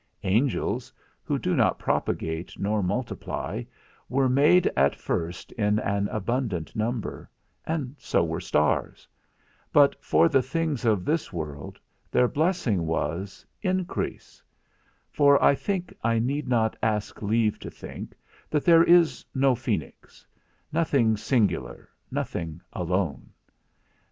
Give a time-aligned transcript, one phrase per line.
[0.23, 0.91] Angels,
[1.23, 3.61] who do not propagate nor multiply,
[4.09, 7.29] were made at first in an abundant number,
[7.67, 9.07] and so were stars;
[9.71, 11.79] but for the things of this world,
[12.09, 14.41] their blessing was, Increase;
[15.11, 18.15] for I think, I need not ask leave to think,
[18.49, 20.25] that there is no phoenix;
[20.71, 23.29] nothing singular, nothing alone.